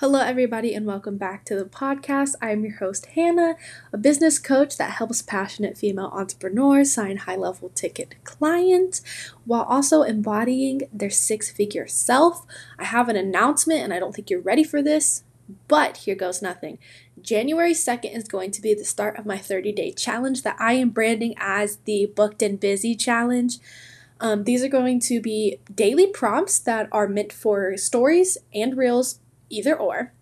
Hello, 0.00 0.20
everybody, 0.20 0.74
and 0.74 0.86
welcome 0.86 1.16
back 1.16 1.44
to 1.46 1.56
the 1.56 1.64
podcast. 1.64 2.36
I 2.40 2.52
am 2.52 2.62
your 2.62 2.76
host, 2.76 3.06
Hannah, 3.16 3.56
a 3.92 3.98
business 3.98 4.38
coach 4.38 4.76
that 4.76 4.92
helps 4.92 5.22
passionate 5.22 5.76
female 5.76 6.12
entrepreneurs 6.14 6.92
sign 6.92 7.16
high 7.16 7.34
level 7.34 7.70
ticket 7.70 8.14
clients 8.22 9.02
while 9.44 9.64
also 9.64 10.02
embodying 10.02 10.82
their 10.92 11.10
six 11.10 11.50
figure 11.50 11.88
self. 11.88 12.46
I 12.78 12.84
have 12.84 13.08
an 13.08 13.16
announcement, 13.16 13.80
and 13.80 13.92
I 13.92 13.98
don't 13.98 14.14
think 14.14 14.30
you're 14.30 14.40
ready 14.40 14.62
for 14.62 14.82
this, 14.82 15.24
but 15.66 15.96
here 15.96 16.14
goes 16.14 16.40
nothing. 16.40 16.78
January 17.20 17.72
2nd 17.72 18.16
is 18.16 18.28
going 18.28 18.52
to 18.52 18.62
be 18.62 18.74
the 18.74 18.84
start 18.84 19.18
of 19.18 19.26
my 19.26 19.36
30 19.36 19.72
day 19.72 19.90
challenge 19.90 20.42
that 20.42 20.54
I 20.60 20.74
am 20.74 20.90
branding 20.90 21.34
as 21.38 21.78
the 21.86 22.06
Booked 22.06 22.40
and 22.40 22.60
Busy 22.60 22.94
Challenge. 22.94 23.58
Um, 24.20 24.44
these 24.44 24.62
are 24.62 24.68
going 24.68 25.00
to 25.00 25.20
be 25.20 25.58
daily 25.74 26.06
prompts 26.06 26.60
that 26.60 26.88
are 26.92 27.08
meant 27.08 27.32
for 27.32 27.76
stories 27.76 28.38
and 28.54 28.76
reels 28.76 29.18
either 29.50 29.76
or. 29.76 30.12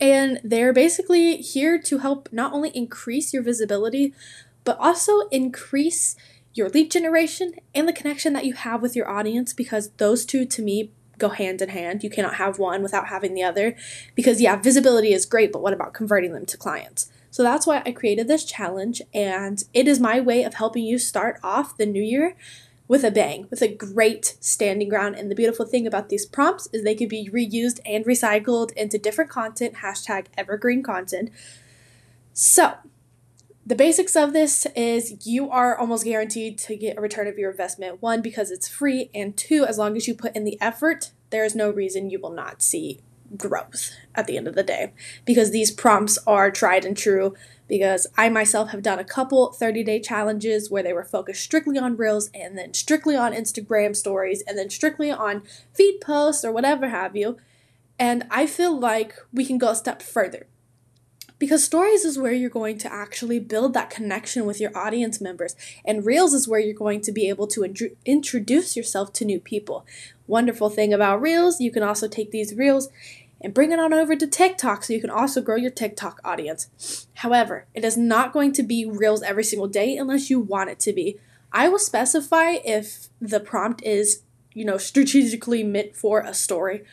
And 0.00 0.40
they're 0.42 0.72
basically 0.72 1.36
here 1.36 1.80
to 1.80 1.98
help 1.98 2.28
not 2.32 2.52
only 2.52 2.70
increase 2.70 3.32
your 3.32 3.42
visibility, 3.42 4.12
but 4.64 4.76
also 4.78 5.20
increase 5.28 6.16
your 6.52 6.68
lead 6.68 6.90
generation 6.90 7.54
and 7.74 7.88
the 7.88 7.92
connection 7.92 8.32
that 8.32 8.44
you 8.44 8.54
have 8.54 8.82
with 8.82 8.94
your 8.94 9.08
audience 9.08 9.52
because 9.52 9.90
those 9.96 10.24
two 10.24 10.44
to 10.46 10.62
me 10.62 10.90
go 11.18 11.28
hand 11.28 11.62
in 11.62 11.68
hand. 11.68 12.02
You 12.02 12.10
cannot 12.10 12.34
have 12.34 12.58
one 12.58 12.82
without 12.82 13.08
having 13.08 13.34
the 13.34 13.42
other 13.42 13.76
because, 14.14 14.40
yeah, 14.40 14.56
visibility 14.56 15.12
is 15.12 15.26
great, 15.26 15.52
but 15.52 15.62
what 15.62 15.72
about 15.72 15.94
converting 15.94 16.32
them 16.32 16.46
to 16.46 16.56
clients? 16.56 17.10
So 17.30 17.42
that's 17.42 17.66
why 17.66 17.82
I 17.84 17.90
created 17.90 18.28
this 18.28 18.44
challenge, 18.44 19.02
and 19.12 19.62
it 19.72 19.88
is 19.88 19.98
my 19.98 20.20
way 20.20 20.44
of 20.44 20.54
helping 20.54 20.84
you 20.84 21.00
start 21.00 21.40
off 21.42 21.76
the 21.76 21.86
new 21.86 22.02
year 22.02 22.36
with 22.86 23.04
a 23.04 23.10
bang, 23.10 23.46
with 23.50 23.62
a 23.62 23.68
great 23.68 24.36
standing 24.40 24.88
ground. 24.88 25.16
And 25.16 25.30
the 25.30 25.34
beautiful 25.34 25.66
thing 25.66 25.86
about 25.86 26.08
these 26.08 26.26
prompts 26.26 26.68
is 26.72 26.82
they 26.82 26.94
can 26.94 27.08
be 27.08 27.30
reused 27.32 27.80
and 27.86 28.04
recycled 28.04 28.72
into 28.72 28.98
different 28.98 29.30
content, 29.30 29.76
hashtag 29.76 30.26
evergreen 30.36 30.82
content. 30.82 31.30
So, 32.32 32.74
the 33.66 33.74
basics 33.74 34.14
of 34.14 34.34
this 34.34 34.66
is 34.76 35.26
you 35.26 35.50
are 35.50 35.78
almost 35.78 36.04
guaranteed 36.04 36.58
to 36.58 36.76
get 36.76 36.98
a 36.98 37.00
return 37.00 37.26
of 37.26 37.38
your 37.38 37.50
investment. 37.50 38.02
One, 38.02 38.20
because 38.20 38.50
it's 38.50 38.68
free, 38.68 39.08
and 39.14 39.34
two, 39.34 39.64
as 39.64 39.78
long 39.78 39.96
as 39.96 40.06
you 40.06 40.14
put 40.14 40.36
in 40.36 40.44
the 40.44 40.60
effort, 40.60 41.12
there 41.30 41.44
is 41.44 41.54
no 41.54 41.70
reason 41.70 42.10
you 42.10 42.20
will 42.20 42.32
not 42.32 42.60
see 42.60 43.00
growth 43.38 43.92
at 44.14 44.26
the 44.26 44.36
end 44.36 44.46
of 44.46 44.54
the 44.54 44.62
day 44.62 44.92
because 45.24 45.50
these 45.50 45.70
prompts 45.70 46.18
are 46.26 46.50
tried 46.50 46.84
and 46.84 46.96
true 46.96 47.34
because 47.68 48.06
I 48.16 48.28
myself 48.28 48.70
have 48.70 48.82
done 48.82 48.98
a 48.98 49.04
couple 49.04 49.52
30 49.52 49.84
day 49.84 50.00
challenges 50.00 50.70
where 50.70 50.82
they 50.82 50.92
were 50.92 51.04
focused 51.04 51.42
strictly 51.42 51.78
on 51.78 51.96
reels 51.96 52.30
and 52.34 52.56
then 52.58 52.74
strictly 52.74 53.16
on 53.16 53.32
Instagram 53.32 53.96
stories 53.96 54.42
and 54.46 54.58
then 54.58 54.70
strictly 54.70 55.10
on 55.10 55.42
feed 55.72 56.00
posts 56.00 56.44
or 56.44 56.52
whatever 56.52 56.88
have 56.88 57.16
you. 57.16 57.38
And 57.98 58.26
I 58.30 58.46
feel 58.46 58.78
like 58.78 59.14
we 59.32 59.44
can 59.44 59.58
go 59.58 59.70
a 59.70 59.76
step 59.76 60.02
further 60.02 60.46
because 61.38 61.64
stories 61.64 62.04
is 62.04 62.18
where 62.18 62.32
you're 62.32 62.48
going 62.48 62.78
to 62.78 62.92
actually 62.92 63.38
build 63.38 63.74
that 63.74 63.90
connection 63.90 64.46
with 64.46 64.60
your 64.60 64.76
audience 64.76 65.20
members 65.20 65.56
and 65.84 66.06
reels 66.06 66.32
is 66.32 66.48
where 66.48 66.60
you're 66.60 66.74
going 66.74 67.00
to 67.02 67.12
be 67.12 67.28
able 67.28 67.46
to 67.46 67.62
int- 67.64 67.96
introduce 68.04 68.76
yourself 68.76 69.12
to 69.12 69.24
new 69.24 69.40
people 69.40 69.84
wonderful 70.26 70.70
thing 70.70 70.92
about 70.94 71.20
reels 71.20 71.60
you 71.60 71.70
can 71.70 71.82
also 71.82 72.08
take 72.08 72.30
these 72.30 72.54
reels 72.54 72.88
and 73.44 73.52
bring 73.52 73.70
it 73.70 73.78
on 73.78 73.92
over 73.92 74.16
to 74.16 74.26
TikTok 74.26 74.82
so 74.82 74.94
you 74.94 75.00
can 75.02 75.10
also 75.10 75.42
grow 75.42 75.56
your 75.56 75.70
TikTok 75.70 76.18
audience. 76.24 77.06
However, 77.16 77.66
it 77.74 77.84
is 77.84 77.94
not 77.94 78.32
going 78.32 78.52
to 78.54 78.62
be 78.62 78.86
Reels 78.86 79.22
every 79.22 79.44
single 79.44 79.68
day 79.68 79.98
unless 79.98 80.30
you 80.30 80.40
want 80.40 80.70
it 80.70 80.80
to 80.80 80.94
be. 80.94 81.20
I 81.52 81.68
will 81.68 81.78
specify 81.78 82.52
if 82.64 83.10
the 83.20 83.40
prompt 83.40 83.82
is, 83.82 84.22
you 84.54 84.64
know, 84.64 84.78
strategically 84.78 85.62
meant 85.62 85.94
for 85.94 86.20
a 86.20 86.32
story 86.32 86.84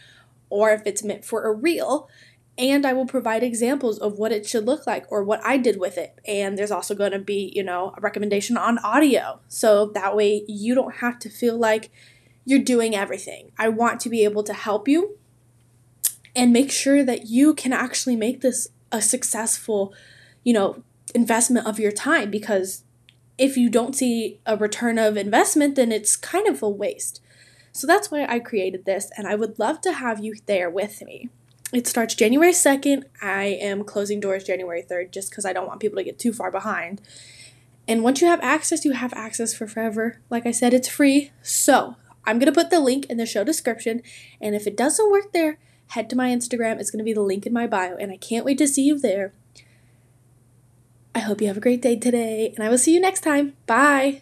or 0.50 0.72
if 0.72 0.82
it's 0.86 1.04
meant 1.04 1.24
for 1.24 1.46
a 1.46 1.54
reel. 1.54 2.10
And 2.58 2.86
I 2.86 2.92
will 2.92 3.08
provide 3.08 3.44
examples 3.44 3.98
of 3.98 4.20
what 4.20 4.34
it 4.34 4.46
should 4.46 4.66
look 4.66 4.86
like 4.86 5.06
or 5.10 5.24
what 5.24 5.44
I 5.46 5.58
did 5.58 5.80
with 5.80 5.98
it. 5.98 6.20
And 6.28 6.58
there's 6.58 6.70
also 6.70 6.94
going 6.94 7.14
to 7.14 7.20
be, 7.20 7.54
you 7.56 7.64
know, 7.64 7.94
a 7.98 8.02
recommendation 8.02 8.58
on 8.58 8.78
audio. 8.80 9.40
So 9.48 9.88
that 9.94 10.18
way 10.18 10.44
you 10.50 10.76
don't 10.76 10.96
have 10.96 11.18
to 11.20 11.30
feel 11.30 11.58
like 11.58 11.92
you're 12.44 12.60
doing 12.60 12.94
everything. 12.94 13.54
I 13.58 13.70
want 13.70 14.02
to 14.02 14.10
be 14.10 14.26
able 14.26 14.44
to 14.44 14.54
help 14.54 14.90
you 14.90 15.18
and 16.36 16.54
make 16.54 16.72
sure 16.72 17.04
that 17.04 17.28
you 17.28 17.54
can 17.54 17.74
actually 17.74 18.16
make 18.16 18.42
this 18.42 18.68
a 18.92 19.02
successful, 19.02 19.94
you 20.44 20.54
know, 20.54 20.84
investment 21.14 21.68
of 21.68 21.80
your 21.80 21.92
time 21.92 22.32
because 22.32 22.84
if 23.38 23.58
you 23.58 23.70
don't 23.70 23.96
see 23.96 24.40
a 24.46 24.56
return 24.56 24.98
of 24.98 25.18
investment, 25.18 25.76
then 25.76 25.92
it's 25.92 26.16
kind 26.16 26.48
of 26.48 26.62
a 26.62 26.70
waste. 26.70 27.22
So 27.72 27.88
that's 27.88 28.12
why 28.12 28.26
I 28.26 28.40
created 28.40 28.86
this, 28.86 29.10
and 29.18 29.26
I 29.28 29.36
would 29.36 29.58
love 29.58 29.82
to 29.82 29.94
have 29.94 30.24
you 30.24 30.36
there 30.46 30.70
with 30.70 31.02
me. 31.02 31.30
It 31.74 31.88
starts 31.88 32.16
January 32.16 32.52
2nd. 32.52 33.06
I 33.22 33.46
am 33.46 33.86
closing 33.86 34.20
doors 34.20 34.44
January 34.44 34.84
3rd 34.84 35.12
just 35.12 35.30
because 35.30 35.46
I 35.46 35.54
don't 35.54 35.68
want 35.68 35.80
people 35.80 35.98
to 35.98 36.04
get 36.04 36.20
too 36.20 36.34
far 36.34 36.52
behind. 36.52 37.02
And 37.88 38.04
once 38.04 38.22
you 38.22 38.28
have 38.28 38.42
access, 38.42 38.84
you 38.84 38.92
have 38.92 39.14
access 39.14 39.54
for 39.54 39.68
forever. 39.68 40.20
Like 40.30 40.46
I 40.46 40.52
said, 40.52 40.74
it's 40.74 40.90
free. 40.90 41.32
So 41.42 41.96
I'm 42.26 42.40
going 42.40 42.52
to 42.54 42.62
put 42.62 42.70
the 42.70 42.82
link 42.82 43.06
in 43.06 43.18
the 43.18 43.26
show 43.26 43.44
description. 43.44 44.02
And 44.42 44.54
if 44.54 44.68
it 44.68 44.78
doesn't 44.78 45.12
work 45.12 45.32
there, 45.32 45.58
head 45.92 46.10
to 46.10 46.16
my 46.16 46.30
Instagram. 46.30 46.80
It's 46.80 46.92
going 46.92 47.00
to 47.00 47.06
be 47.06 47.14
the 47.14 47.22
link 47.22 47.46
in 47.46 47.54
my 47.54 47.68
bio, 47.68 47.96
and 47.96 48.12
I 48.12 48.18
can't 48.18 48.46
wait 48.46 48.58
to 48.60 48.68
see 48.68 48.84
you 48.84 49.00
there. 49.00 49.34
I 51.14 51.20
hope 51.20 51.42
you 51.42 51.48
have 51.48 51.58
a 51.58 51.62
great 51.62 51.82
day 51.82 51.98
today, 51.98 52.54
and 52.56 52.66
I 52.66 52.70
will 52.70 52.78
see 52.78 52.94
you 52.94 53.02
next 53.02 53.22
time. 53.22 53.54
Bye. 53.66 54.22